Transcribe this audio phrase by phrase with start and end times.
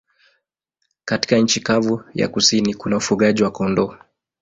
[1.05, 3.93] Katika nchi kavu ya kusini kuna ufugaji wa kondoo.